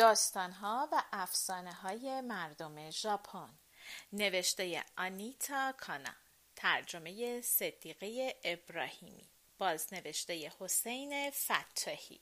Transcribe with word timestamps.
داستانها 0.00 0.88
و 0.92 1.02
افسانه 1.12 1.72
های 1.72 2.20
مردم 2.20 2.90
ژاپن. 2.90 3.58
نوشته 4.12 4.84
آنیتا 4.96 5.72
کانا. 5.72 6.14
ترجمه 6.56 7.40
صدیقه 7.40 8.40
ابراهیمی. 8.44 9.30
بازنوشته 9.58 10.52
حسین 10.60 11.30
فتاحی 11.30 12.20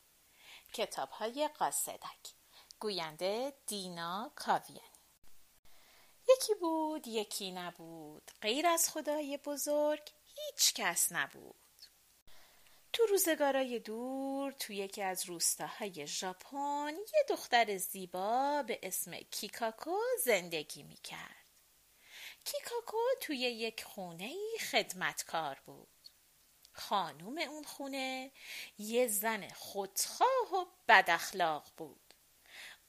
کتاب 0.72 1.10
های 1.10 1.50
قاصدک. 1.59 2.34
گوینده 2.80 3.52
دینا 3.66 4.32
کاویانی. 4.37 4.82
یکی 6.29 6.54
بود 6.54 7.06
یکی 7.06 7.52
نبود. 7.52 8.30
غیر 8.42 8.66
از 8.66 8.90
خدای 8.90 9.37
بزرگ 9.37 10.10
هیچ 10.24 10.74
کس 10.74 11.12
نبود. 11.12 11.67
تو 12.98 13.07
روزگارای 13.07 13.79
دور 13.79 14.52
تو 14.52 14.73
یکی 14.73 15.02
از 15.02 15.25
روستاهای 15.25 16.07
ژاپن 16.07 16.95
یه 17.15 17.24
دختر 17.29 17.77
زیبا 17.77 18.62
به 18.66 18.79
اسم 18.83 19.16
کیکاکو 19.16 19.97
زندگی 20.24 20.83
می‌کرد. 20.83 21.45
کیکاکو 22.45 22.97
توی 23.21 23.37
یک 23.37 23.84
خونه 23.84 24.34
خدمتکار 24.71 25.62
بود. 25.66 25.88
خانوم 26.73 27.38
اون 27.38 27.65
خونه 27.65 28.30
یه 28.79 29.07
زن 29.07 29.49
خودخواه 29.49 30.55
و 30.55 30.66
بداخلاق 30.88 31.66
بود. 31.77 32.15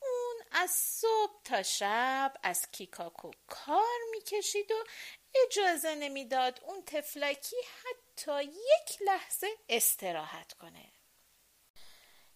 اون 0.02 0.35
از 0.52 0.71
صبح 0.71 1.41
تا 1.44 1.63
شب 1.63 2.34
از 2.44 2.71
کیکاکو 2.71 3.32
کار 3.48 3.99
می‌کشید 4.12 4.71
و 4.71 4.84
اجازه 5.46 5.96
نمی‌داد 5.96 6.60
اون 6.63 6.84
تفلکی 6.85 7.55
حتی 7.55 8.09
تا 8.20 8.41
یک 8.41 9.01
لحظه 9.05 9.48
استراحت 9.70 10.53
کنه. 10.53 10.91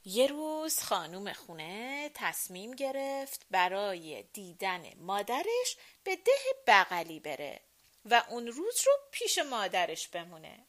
یه 0.06 0.28
روز 0.28 0.80
خانوم 0.80 1.34
خونه 1.34 2.12
تصمیم 2.14 2.72
گرفت 2.72 3.45
برای 3.52 4.23
دیدن 4.23 4.94
مادرش 4.98 5.78
به 6.03 6.16
ده 6.16 6.31
بغلی 6.67 7.20
بره 7.20 7.62
و 8.06 8.23
اون 8.30 8.48
روز 8.48 8.81
رو 8.86 8.94
پیش 9.12 9.38
مادرش 9.38 10.08
بمونه. 10.08 10.66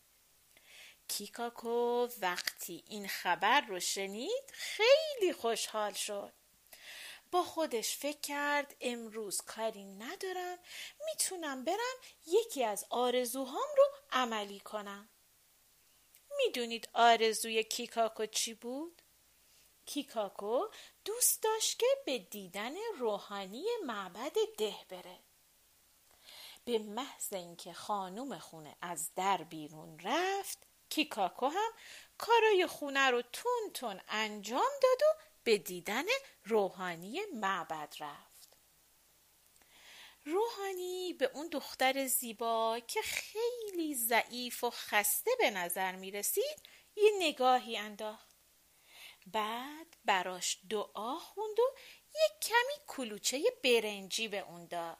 کیکاکو 1.08 2.08
وقتی 2.20 2.84
این 2.86 3.08
خبر 3.08 3.60
رو 3.60 3.80
شنید 3.80 4.50
خیلی 4.52 5.32
خوشحال 5.32 5.92
شد. 5.92 6.32
با 7.34 7.42
خودش 7.42 7.96
فکر 7.96 8.20
کرد 8.20 8.76
امروز 8.80 9.40
کاری 9.40 9.84
ندارم 9.84 10.58
می‌تونم 11.04 11.64
برم 11.64 11.96
یکی 12.26 12.64
از 12.64 12.86
آرزوهام 12.90 13.68
رو 13.76 13.84
عملی 14.12 14.60
کنم 14.60 15.08
می‌دونید 16.36 16.88
آرزوی 16.92 17.64
کیکاکو 17.64 18.26
چی 18.26 18.54
بود؟ 18.54 19.02
کیکاکو 19.86 20.60
دوست 21.04 21.42
داشت 21.42 21.78
که 21.78 21.86
به 22.06 22.18
دیدن 22.18 22.74
روحانی 22.98 23.64
معبد 23.86 24.34
ده 24.58 24.76
بره 24.88 25.18
به 26.64 26.78
محض 26.78 27.32
اینکه 27.32 27.72
خانوم 27.72 28.38
خونه 28.38 28.76
از 28.80 29.14
در 29.14 29.42
بیرون 29.42 29.98
رفت 29.98 30.66
کیکاکو 30.88 31.46
هم 31.46 31.72
کارای 32.18 32.66
خونه 32.66 33.10
رو 33.10 33.22
تون 33.22 33.70
تون 33.74 34.00
انجام 34.08 34.72
داد 34.82 35.02
و 35.02 35.33
به 35.44 35.58
دیدن 35.58 36.04
روحانی 36.44 37.20
معبد 37.34 37.94
رفت. 38.00 38.56
روحانی 40.24 41.12
به 41.12 41.30
اون 41.34 41.48
دختر 41.48 42.06
زیبا 42.06 42.80
که 42.88 43.00
خیلی 43.02 43.94
ضعیف 43.94 44.64
و 44.64 44.70
خسته 44.70 45.30
به 45.38 45.50
نظر 45.50 45.96
می 45.96 46.10
رسید 46.10 46.62
یه 46.96 47.10
نگاهی 47.18 47.76
انداخت. 47.76 48.34
بعد 49.26 49.96
براش 50.04 50.58
دعا 50.70 51.18
خوند 51.18 51.58
و 51.58 51.74
یک 52.08 52.42
کمی 52.42 52.84
کلوچه 52.86 53.42
برنجی 53.64 54.28
به 54.28 54.38
اون 54.38 54.66
داد. 54.66 54.98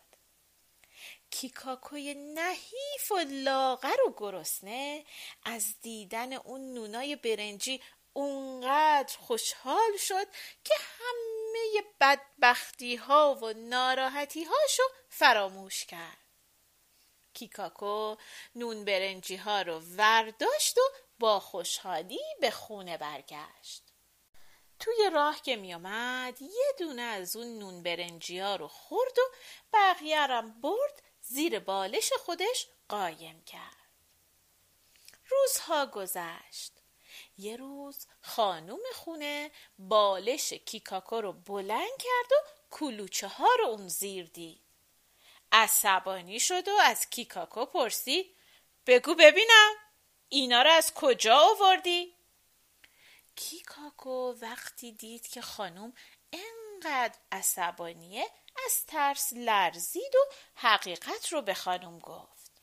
کیکاکوی 1.31 2.15
نحیف 2.15 3.13
و 3.13 3.19
لاغر 3.29 3.97
و 4.09 4.15
گرسنه 4.17 5.05
از 5.43 5.81
دیدن 5.81 6.33
اون 6.33 6.75
نونای 6.75 7.17
برنجی 7.17 7.81
اونقدر 8.15 9.17
خوشحال 9.19 9.97
شد 9.97 10.27
که 10.65 10.75
همه 10.99 11.85
بدبختی 12.01 12.97
ها 12.97 13.35
و 13.35 13.53
ناراحتی 13.53 14.45
هاشو 14.45 14.83
فراموش 15.09 15.85
کرد. 15.85 16.19
کیکاکو 17.35 18.17
نون 18.55 18.85
برنجی 18.85 19.37
ها 19.37 19.63
رو 19.63 19.81
ورداشت 19.97 20.79
و 20.79 20.81
با 21.19 21.41
خوشحالی 21.41 22.21
به 22.41 22.51
خونه 22.51 22.99
برگشت. 22.99 23.83
توی 24.79 25.11
راه 25.13 25.43
که 25.43 25.57
میامد 25.57 26.43
یه 26.43 26.75
دونه 26.79 27.03
از 27.03 27.37
اون 27.37 27.59
نون 27.59 27.83
برنجی 27.83 28.39
ها 28.39 28.57
رو 28.57 28.69
خورد 28.69 29.19
و 29.19 29.23
بقیه 29.73 30.43
برد 30.43 31.03
زیر 31.21 31.59
بالش 31.59 32.13
خودش 32.13 32.67
قایم 32.89 33.43
کرد. 33.45 33.85
روزها 35.29 35.87
گذشت. 35.87 36.84
یه 37.39 37.57
روز 37.57 38.07
خانوم 38.23 38.81
خونه 38.95 39.51
بالش 39.79 40.53
کیکاکو 40.53 41.21
رو 41.21 41.33
بلند 41.33 41.99
کرد 41.99 42.33
و 42.33 42.47
کلوچه 42.71 43.29
ها 43.29 43.49
رو 43.59 43.67
اون 43.67 43.89
زیر 43.89 44.27
دید. 44.27 44.61
عصبانی 45.53 46.41
شد 46.41 46.69
و 46.69 46.77
از 46.83 47.11
کیکاکو 47.11 47.67
پرسید 47.67 48.37
بگو 48.87 49.15
ببینم 49.15 49.73
اینا 50.29 50.63
رو 50.63 50.71
از 50.71 50.95
کجا 50.95 51.39
آوردی؟ 51.39 52.15
کیکاکو 53.37 54.33
وقتی 54.41 54.93
دید 54.93 55.27
که 55.27 55.43
خانوم 55.43 55.93
انقدر 56.33 57.19
عصبانیه 57.33 58.27
از 58.67 58.87
ترس 58.87 59.33
لرزید 59.33 60.15
و 60.15 60.35
حقیقت 60.55 61.33
رو 61.33 61.43
به 61.43 61.55
خانوم 61.55 61.99
گفت. 61.99 62.54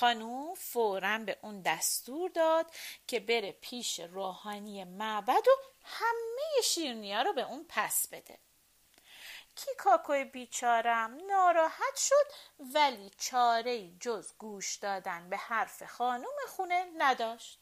خانوم 0.00 0.54
فورا 0.54 1.18
به 1.18 1.38
اون 1.42 1.62
دستور 1.62 2.30
داد 2.30 2.66
که 3.06 3.20
بره 3.20 3.52
پیش 3.52 4.00
روحانی 4.00 4.84
معبد 4.84 5.48
و 5.48 5.50
همه 5.84 6.62
شیرنیا 6.64 7.22
رو 7.22 7.32
به 7.32 7.42
اون 7.42 7.66
پس 7.68 8.08
بده. 8.08 8.38
کیکاکوی 9.56 10.24
بیچارم؟ 10.24 11.26
ناراحت 11.26 11.96
شد 11.96 12.32
ولی 12.58 13.10
چاره 13.18 13.90
جز 14.00 14.32
گوش 14.38 14.76
دادن 14.76 15.30
به 15.30 15.36
حرف 15.36 15.82
خانوم 15.82 16.36
خونه 16.48 16.86
نداشت. 16.96 17.58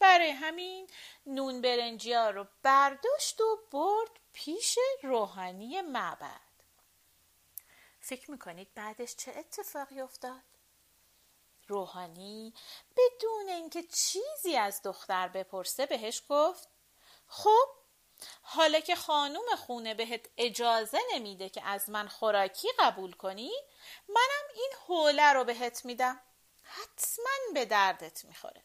برای 0.00 0.30
همین 0.30 0.90
نون 1.26 1.60
برنجی 1.60 2.12
ها 2.12 2.30
رو 2.30 2.46
برداشت 2.62 3.40
و 3.40 3.58
برد 3.72 4.10
پیش 4.32 4.78
روحانی 5.02 5.80
معبد. 5.80 6.40
فکر 8.00 8.30
می‌کنید 8.30 8.74
بعدش 8.74 9.16
چه 9.16 9.32
اتفاقی 9.36 10.00
افتاد؟ 10.00 10.53
روحانی 11.68 12.54
بدون 12.96 13.48
اینکه 13.48 13.82
چیزی 13.82 14.56
از 14.56 14.82
دختر 14.82 15.28
بپرسه 15.28 15.86
بهش 15.86 16.22
گفت 16.28 16.68
خب 17.28 17.68
حالا 18.42 18.80
که 18.80 18.96
خانوم 18.96 19.56
خونه 19.66 19.94
بهت 19.94 20.26
اجازه 20.36 20.98
نمیده 21.14 21.48
که 21.48 21.64
از 21.64 21.90
من 21.90 22.08
خوراکی 22.08 22.68
قبول 22.78 23.12
کنی 23.12 23.52
منم 24.08 24.48
این 24.54 24.72
حوله 24.86 25.32
رو 25.32 25.44
بهت 25.44 25.84
میدم. 25.84 26.20
حتما 26.62 27.54
به 27.54 27.64
دردت 27.64 28.24
می‌خوره. 28.24 28.64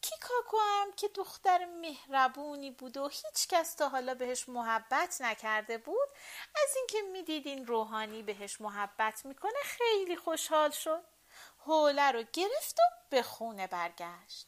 کیکاکو 0.00 0.56
هم 0.60 0.92
که 0.92 1.08
دختر 1.08 1.64
مهربونی 1.64 2.70
بود 2.70 2.96
و 2.96 3.08
هیچ 3.08 3.48
کس 3.48 3.74
تا 3.74 3.88
حالا 3.88 4.14
بهش 4.14 4.48
محبت 4.48 5.20
نکرده 5.20 5.78
بود 5.78 6.08
از 6.62 6.76
اینکه 6.76 7.02
می‌دید 7.02 7.46
این 7.46 7.66
روحانی 7.66 8.22
بهش 8.22 8.60
محبت 8.60 9.26
می‌کنه 9.26 9.60
خیلی 9.62 10.16
خوشحال 10.16 10.70
شد. 10.70 11.04
حوله 11.66 12.10
رو 12.10 12.22
گرفت 12.32 12.78
و 12.78 12.82
به 13.10 13.22
خونه 13.22 13.66
برگشت. 13.66 14.46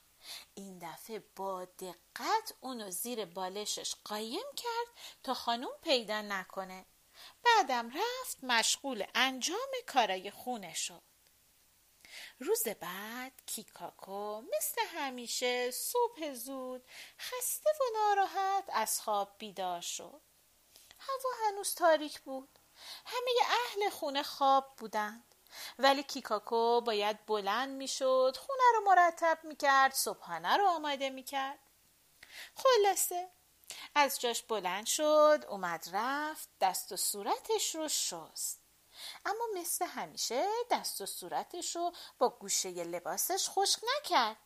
این 0.54 0.78
دفعه 0.78 1.24
با 1.36 1.64
دقت 1.64 2.52
اونو 2.60 2.90
زیر 2.90 3.24
بالشش 3.24 3.94
قایم 4.04 4.46
کرد 4.56 4.86
تا 5.22 5.34
خانوم 5.34 5.72
پیدا 5.82 6.22
نکنه. 6.22 6.86
بعدم 7.44 7.90
رفت 7.90 8.44
مشغول 8.44 9.06
انجام 9.14 9.68
کارای 9.86 10.30
خونه 10.30 10.74
شد. 10.74 11.02
روز 12.38 12.68
بعد 12.68 13.32
کیکاکو 13.46 14.40
مثل 14.40 14.80
همیشه 14.86 15.70
صبح 15.70 16.32
زود 16.32 16.84
خسته 17.18 17.70
و 17.80 17.98
ناراحت 17.98 18.64
از 18.72 19.00
خواب 19.00 19.34
بیدار 19.38 19.80
شد. 19.80 20.20
هوا 20.98 21.30
هنوز 21.46 21.74
تاریک 21.74 22.20
بود. 22.20 22.58
همه 23.06 23.30
اهل 23.48 23.90
خونه 23.90 24.22
خواب 24.22 24.74
بودند. 24.76 25.35
ولی 25.78 26.02
کیکاکو 26.02 26.80
باید 26.80 27.26
بلند 27.26 27.68
می‌شد 27.68 28.36
خونه 28.36 28.62
رو 28.74 28.80
مرتب 28.84 29.38
می‌کرد 29.42 29.92
صبحانه 29.92 30.56
رو 30.56 30.66
آماده 30.66 31.10
می‌کرد. 31.10 31.58
خلاصه 32.56 33.28
از 33.94 34.20
جاش 34.20 34.42
بلند 34.42 34.86
شد 34.86 35.44
اومد 35.48 35.88
رفت 35.92 36.48
دست 36.60 36.92
و 36.92 36.96
صورتش 36.96 37.74
رو 37.74 37.88
شست. 37.88 38.60
اما 39.24 39.44
مثل 39.54 39.84
همیشه 39.86 40.46
دست 40.70 41.00
و 41.00 41.06
صورتش 41.06 41.76
رو 41.76 41.92
با 42.18 42.28
گوشه 42.28 42.70
لباسش 42.70 43.48
خشک 43.48 43.80
نکرد. 43.96 44.36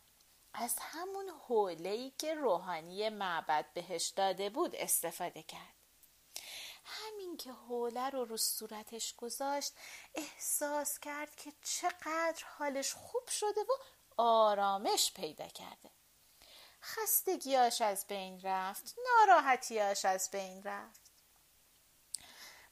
از 0.53 0.75
همون 0.79 1.29
حوله 1.29 2.11
که 2.17 2.33
روحانی 2.33 3.09
معبد 3.09 3.65
بهش 3.73 4.07
داده 4.07 4.49
بود 4.49 4.75
استفاده 4.75 5.43
کرد. 5.43 5.73
که 7.43 7.51
حوله 7.51 8.09
رو 8.09 8.25
رو 8.25 8.37
صورتش 8.37 9.15
گذاشت 9.15 9.73
احساس 10.15 10.99
کرد 10.99 11.35
که 11.35 11.53
چقدر 11.63 12.43
حالش 12.57 12.93
خوب 12.93 13.27
شده 13.27 13.61
و 13.61 13.73
آرامش 14.17 15.13
پیدا 15.13 15.47
کرده. 15.47 15.89
خستگیاش 16.81 17.81
از 17.81 18.05
بین 18.07 18.41
رفت 18.41 18.95
ناراحتیاش 19.05 20.05
از 20.05 20.29
بین 20.31 20.63
رفت. 20.63 21.01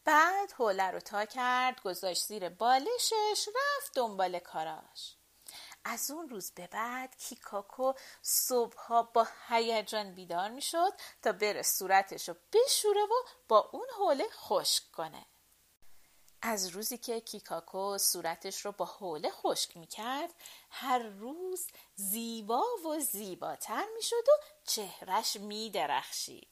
بعد 0.06 0.52
حوله 0.52 0.92
رو 0.92 1.00
تا 1.00 1.26
کرد 1.26 1.82
گذاشت 1.82 2.26
زیر 2.26 2.50
بالشش 2.50 3.48
رفت 3.48 3.96
دنبال 3.96 4.40
کاراش. 4.40 5.16
از 5.84 6.12
اون 6.12 6.30
روز 6.30 6.52
به 6.52 6.68
بعد 6.68 7.18
کیکاکو 7.18 7.94
صبحها 8.22 9.04
با 9.04 9.28
هیجان 9.48 10.16
بیدار 10.16 10.50
می‌شد 10.50 10.94
تا 11.22 11.32
بره 11.32 11.62
صورتش 11.62 12.30
رو 12.30 12.36
بشوره 12.54 13.04
و 13.04 13.28
با 13.48 13.70
اون 13.74 13.88
حوله 13.98 14.30
خشک 14.30 14.92
کنه. 14.92 15.26
از 16.42 16.68
روزی 16.68 16.98
که 16.98 17.22
کیکاکو 17.22 17.98
صورتش 17.98 18.66
رو 18.66 18.72
با 18.72 18.86
حوله 18.86 19.32
خشک 19.32 19.78
می‌کرد 19.78 20.34
هر 20.70 21.00
روز 21.00 21.68
زیبا 21.96 22.64
و 22.86 23.00
زیباتر 23.00 23.86
می‌شد 23.96 24.30
و 24.30 24.44
چهرش 24.66 25.36
میدرخشید. 25.36 26.48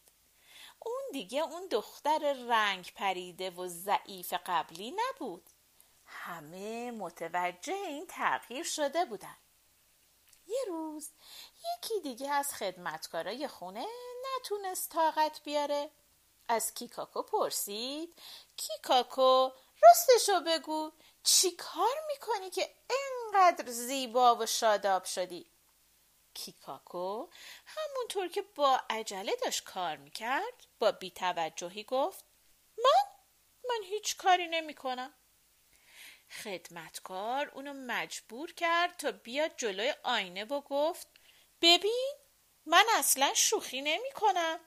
اون 0.80 1.02
دیگه 1.14 1.42
اون 1.42 1.68
دختر 1.68 2.34
رنگ 2.34 2.94
پریده 2.96 3.50
و 3.50 3.68
ضعیف 3.68 4.34
قبلی 4.46 4.96
نبود. 4.98 5.50
همه 6.18 6.92
متوجه 6.92 7.74
این 7.74 8.08
تغییر 8.08 8.64
شده 8.64 9.06
بودن. 9.06 9.38
یه 10.48 10.60
روز 10.68 11.10
یکی 11.76 12.00
دیگه 12.02 12.30
از 12.32 12.54
خدمتکارای 12.54 13.48
خونه 13.48 13.86
نتونست 14.36 14.90
طاقت 14.90 15.42
بیاره. 15.44 15.92
از 16.48 16.74
کیکاکو 16.74 17.22
پرسید 17.22 18.22
کیکاکو 18.58 19.50
راستشو 19.82 20.40
بگو 20.40 20.92
چی 21.24 21.52
کار 21.52 21.96
می‌کنی 22.08 22.50
که 22.50 22.76
انقدر 22.90 23.72
زیبا 23.72 24.36
و 24.36 24.46
شاداب 24.46 25.04
شدی؟ 25.04 25.52
کیکاکو 26.34 27.28
همونطور 27.66 28.28
که 28.28 28.42
با 28.42 28.80
عجله 28.90 29.36
داشت 29.36 29.64
کار 29.64 29.96
می‌کرد 29.96 30.68
با 30.80 30.92
بیتوجهی 30.92 31.84
گفت 31.84 32.26
من؟ 32.78 33.12
من 33.70 33.84
هیچ 33.84 34.18
کاری 34.18 34.48
نمی‌کنم. 34.48 35.14
خدمتکار 36.30 37.48
اونو 37.48 37.74
مجبور 37.74 38.54
کرد 38.54 38.98
تا 38.98 39.12
بیاد 39.12 39.58
جلوی 39.58 39.94
آینه 40.04 40.46
و 40.46 40.62
گفت 40.62 41.08
ببین 41.62 42.14
من 42.66 42.86
اصلا 42.96 43.34
شوخی 43.34 43.82
نمی 43.82 44.12
کنم. 44.16 44.60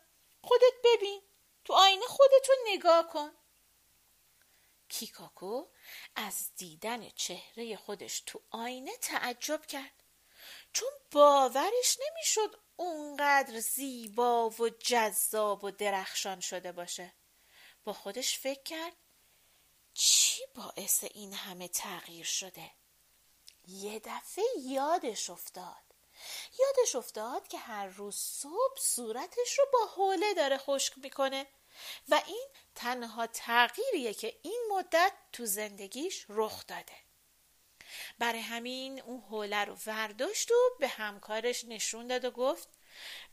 خودت 0.42 0.74
ببین 0.84 1.22
تو 1.64 1.72
آینه 1.72 2.06
خودتو 2.06 2.52
نگاه 2.66 3.08
کن. 3.08 3.30
کیکاکو 4.88 5.66
از 6.16 6.54
دیدن 6.56 7.08
چهره 7.08 7.76
خودش 7.76 8.20
تو 8.26 8.42
آینه 8.50 8.96
تعجب 8.96 9.66
کرد. 9.66 10.04
چون 10.72 10.88
باورش 11.10 11.98
نمی‌شد 12.00 12.60
اونقدر 12.76 13.60
زیبا 13.60 14.50
و 14.50 14.68
جذاب 14.68 15.64
و 15.64 15.70
درخشان 15.70 16.40
شده 16.40 16.72
باشه. 16.72 17.12
با 17.84 17.92
خودش 17.92 18.38
فکر 18.38 18.62
کرد 18.62 18.96
باعث 20.54 21.04
این 21.04 21.34
همه 21.34 21.68
تغییر 21.68 22.26
شده. 22.26 22.70
یه 23.68 24.00
دفعه 24.04 24.44
یادش 24.58 25.30
افتاد. 25.30 25.90
یادش 26.58 26.96
افتاد 26.96 27.48
که 27.48 27.58
هر 27.58 27.86
روز 27.86 28.16
صبح 28.16 28.80
صورتش 28.80 29.58
رو 29.58 29.64
با 29.72 29.86
حوله 29.86 30.34
داره 30.34 30.58
خشک 30.58 30.98
می‌کنه 30.98 31.46
و 32.08 32.22
این 32.26 32.48
تنها 32.74 33.26
تغییریه 33.26 34.14
که 34.14 34.38
این 34.42 34.62
مدت 34.70 35.12
تو 35.32 35.46
زندگیش 35.46 36.26
رخ 36.28 36.66
داده. 36.66 36.96
برای 38.18 38.40
همین 38.40 39.00
اون 39.00 39.20
حوله 39.20 39.64
رو 39.64 39.76
ورداشت 39.86 40.50
و 40.50 40.54
به 40.80 40.88
همکارش 40.88 41.64
نشون 41.64 42.06
داد 42.06 42.24
و 42.24 42.30
گفت 42.30 42.68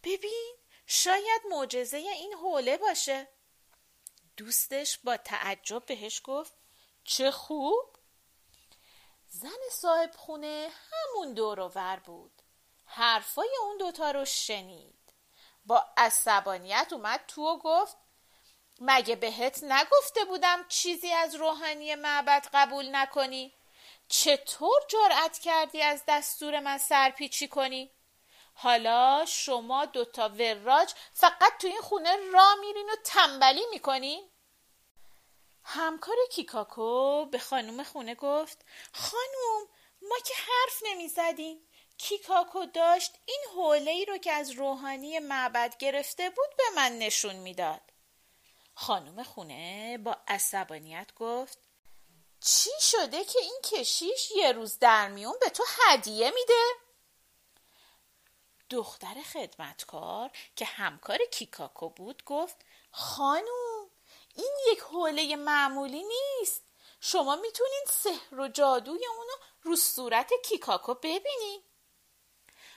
ببین 0.04 0.56
شاید 0.86 1.42
معجزه 1.50 1.98
این 1.98 2.34
حوله 2.34 2.78
باشه. 2.78 3.28
دوستش 4.38 4.98
با 4.98 5.18
تعجب 5.18 5.86
بهش 5.86 6.22
گفت 6.24 6.54
چه 7.08 7.32
خوب؟ 7.32 7.98
زن 9.28 9.70
صاحب 9.72 10.12
خونه 10.16 10.70
همون 10.92 11.34
دور 11.34 11.60
ور 11.60 12.00
بود. 12.06 12.42
حرفای 12.86 13.50
اون 13.62 13.78
دوتا 13.78 14.12
رو 14.12 14.26
شنید. 14.26 15.14
با 15.66 15.86
عصبانیت 15.98 16.88
اومد 16.94 17.24
تو 17.28 17.42
و 17.42 17.58
گفت 17.58 17.98
مگه 18.82 19.16
بهت 19.16 19.64
نگفته 19.64 20.26
بودم 20.26 20.66
چیزی 20.68 21.12
از 21.12 21.36
روحانی 21.36 21.96
معبد 21.96 22.48
قبول 22.54 22.96
نکنی؟ 22.96 23.54
چطور 24.08 24.82
جرأت 24.90 25.40
کردی 25.40 25.82
از 25.82 26.04
دستور 26.08 26.60
من 26.60 26.78
سرپیچی 26.78 27.48
کنی؟ 27.48 27.92
حالا 28.54 29.26
شما 29.28 29.86
دوتا 29.86 30.30
وراج 30.30 30.94
فقط 31.14 31.58
تو 31.62 31.68
این 31.68 31.82
خونه 31.82 32.18
را 32.34 32.56
میرین 32.62 32.90
و 32.90 32.96
تنبلی 33.04 33.66
می‌کنین؟ 33.72 34.32
همکار 35.78 36.16
کیکاکو 36.32 37.26
به 37.26 37.40
خانم 37.40 37.84
خونه 37.84 38.16
گفت 38.16 38.66
خانوم 38.94 39.68
ما 40.02 40.16
که 40.26 40.34
حرف 40.34 40.84
نمی‌زدیم 40.84 41.68
کیکاکو 41.98 42.66
داشت 42.66 43.14
این 43.26 43.40
حوله 43.56 43.92
ای 43.92 44.06
رو 44.06 44.18
که 44.18 44.32
از 44.32 44.52
روحانی 44.52 45.20
معبد 45.20 45.78
گرفته 45.80 46.30
بود 46.30 46.50
به 46.58 46.64
من 46.76 46.98
نشون 46.98 47.36
می‌داد 47.36 47.82
خانم 48.76 49.24
خونه 49.24 49.98
با 49.98 50.18
عصبانیت 50.28 51.14
گفت 51.16 51.58
چی 52.40 52.70
شده 52.80 53.26
که 53.26 53.40
این 53.40 53.62
کشیش 53.64 54.32
یه 54.36 54.52
روز 54.52 54.80
در 54.80 55.08
میون 55.08 55.36
به 55.42 55.50
تو 55.50 55.64
هدیه 55.80 56.32
میده؟ 56.32 56.64
دختر 58.70 59.22
خدمتکار 59.34 60.32
که 60.56 60.66
همکار 60.66 61.20
کیکاکو 61.32 61.90
بود 61.90 62.24
گفت 62.26 62.66
خانوم 62.92 63.67
این 64.38 64.54
یک 64.72 64.80
حوله 64.80 65.36
معمولی 65.36 66.04
نیست. 66.04 66.64
شما 67.02 67.36
می‌تونین 67.36 67.86
سحر 67.90 68.40
و 68.40 68.48
جادوی 68.48 69.06
اونو 69.06 69.34
رو 69.62 69.76
صورت 69.76 70.32
کیکاکو 70.46 70.94
ببینی 70.94 71.64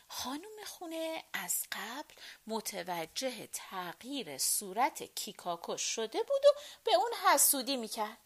خانم 0.08 0.64
خونه 0.66 1.24
از 1.32 1.64
قبل 1.72 2.14
متوجه 2.46 3.46
تغییر 3.46 4.38
صورت 4.38 5.02
کیکاکو 5.02 5.76
شده 5.76 6.22
بود 6.22 6.46
و 6.46 6.58
به 6.84 6.94
اون 6.94 7.12
حسودی 7.24 7.76
می‌کرد. 7.76 8.18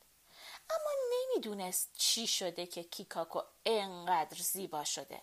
اما 0.70 0.90
نمی‌دونست 1.12 1.90
چی 1.96 2.26
شده 2.26 2.66
که 2.66 2.82
کیکاکو 2.82 3.42
انقدر 3.66 4.38
زیبا 4.38 4.84
شده. 4.84 5.22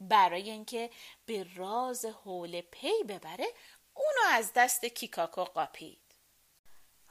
برای 0.00 0.50
اینکه 0.50 0.90
به 1.26 1.46
راز 1.56 2.04
حول 2.04 2.60
پی 2.60 3.02
ببره 3.04 3.48
اونو 3.94 4.20
از 4.30 4.52
دست 4.52 4.84
کیکاکو 4.84 5.44
قاپید. 5.44 6.03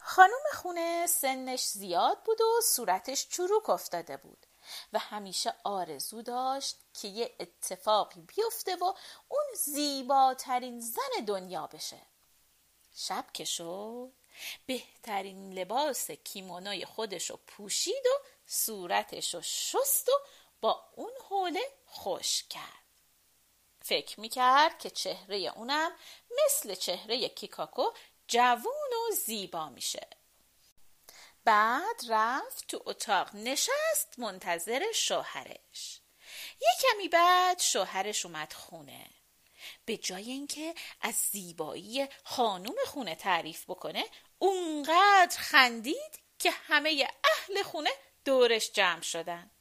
خانم 0.06 0.44
خونه 0.54 1.08
سنش 1.08 1.64
زیاد 1.64 2.24
بود 2.24 2.42
و 2.42 2.62
صورتش 2.64 3.28
چروک 3.28 3.70
افتاده 3.70 4.18
بود 4.18 4.46
و 4.94 5.00
همیشه 5.00 5.54
آرزو 5.64 6.22
داشت 6.22 6.78
که 6.94 7.08
یه 7.08 7.36
اتفاقی 7.40 8.22
بیفته 8.22 8.76
و 8.76 8.84
اون 9.28 9.44
زیباترین 9.56 10.80
زن 10.80 11.26
دنیا 11.28 11.68
بشه. 11.68 12.02
شب 12.96 13.26
که 13.34 13.46
شد 13.46 14.12
بهترین 14.66 15.54
لباس 15.54 16.12
کیمونای 16.12 16.86
خودشو 16.86 17.40
پوشید 17.48 18.06
و 18.06 18.26
صورتشو 18.46 19.42
شست 19.42 20.10
و 20.10 20.12
با 20.62 20.86
اون 20.96 21.12
حوله 21.30 21.64
خوش 21.86 22.44
کرد. 22.44 22.84
فکر 23.82 24.20
می‌کرد 24.20 24.80
که 24.80 24.90
چهره 24.90 25.38
اونم 25.38 25.92
مثل 26.46 26.76
چهره 26.76 27.30
کیکاکو 27.30 27.92
جوون 28.28 28.83
زیبا 29.12 29.70
میشه. 29.70 30.08
بعد 31.46 32.02
رفت 32.10 32.68
تو 32.68 32.84
اتاق 32.86 33.36
نشست 33.36 34.14
منتظر 34.18 34.92
شوهرش. 34.92 36.00
یه 36.62 36.70
کمی 36.82 37.08
بعد 37.08 37.60
شوهرش 37.60 38.26
اومد 38.26 38.54
خونه. 38.54 39.06
به 39.86 39.98
جای 39.98 40.32
اینکه 40.32 40.76
از 41.02 41.16
زیبایی 41.16 42.08
خانوم 42.24 42.76
خونه 42.86 43.16
تعریف 43.16 43.64
بکنه 43.68 44.06
اونقدر 44.40 45.38
خندید 45.38 46.20
که 46.40 46.52
همه 46.52 47.08
اهل 47.24 47.64
خونه 47.64 47.90
دورش 48.26 48.72
جمع 48.72 49.02
شدن. 49.02 49.52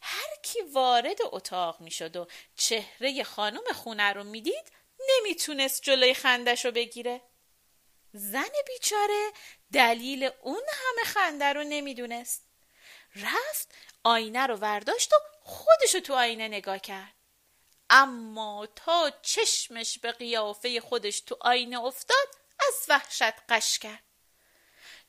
هر 0.00 0.36
کی 0.42 0.62
وارد 0.62 1.18
اتاق 1.22 1.80
می‌شد 1.80 2.16
و 2.16 2.26
چهره 2.56 3.24
خانم 3.24 3.72
خونه 3.74 4.12
رو 4.12 4.24
می‌دید 4.24 4.72
نمی‌تونست 5.08 5.82
جلوی 5.82 6.14
خندش 6.14 6.64
رو 6.64 6.70
بگیره. 6.70 7.22
زن 8.16 8.52
بیچاره 8.66 9.32
دلیل 9.72 10.30
اون 10.40 10.62
همه 10.72 11.04
خنده 11.04 11.52
رو 11.52 11.64
نمی‌دونست. 11.64 12.42
رفت 13.16 13.74
آینه 14.04 14.46
رو 14.46 14.56
ورداشت 14.56 15.12
و 15.12 15.16
خودشو 15.42 16.00
تو 16.00 16.14
آینه 16.14 16.48
نگاه 16.48 16.78
کرد. 16.78 17.12
اما 17.90 18.68
تا 18.76 19.12
چشمش 19.22 19.98
به 19.98 20.12
قیافه 20.12 20.80
خودش 20.80 21.20
تو 21.20 21.36
آینه 21.40 21.80
افتاد 21.80 22.28
از 22.68 22.86
وحشت 22.88 23.34
قش 23.48 23.78
کرد. 23.78 24.02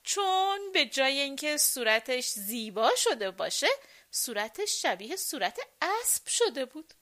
چون 0.03 0.71
به 0.71 0.85
جای 0.85 1.19
اینکه 1.19 1.57
صورتش 1.57 2.27
زیبا 2.27 2.91
شده 2.95 3.31
باشه 3.31 3.67
صورتش 4.11 4.81
شبیه 4.81 5.15
صورت 5.15 5.59
اسب 5.81 6.27
شده 6.27 6.65
بود. 6.65 6.93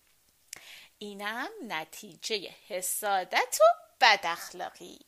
اینم 0.98 1.50
نتیجه 1.68 2.56
حسادت 2.68 3.58
و 3.62 3.64
بد 4.02 4.20
اخلاقی 4.24 5.00